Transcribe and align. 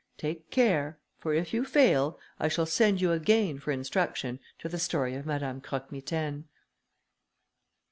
Take 0.17 0.49
care, 0.49 0.97
for 1.19 1.31
if 1.31 1.53
you 1.53 1.63
fail, 1.63 2.17
I 2.39 2.47
shall 2.47 2.65
send 2.65 3.01
you 3.01 3.11
again 3.11 3.59
for 3.59 3.69
instruction 3.71 4.39
to 4.57 4.67
the 4.67 4.79
story 4.79 5.13
of 5.13 5.27
Madame 5.27 5.61
Croque 5.61 5.91
Mitaine." 5.91 6.45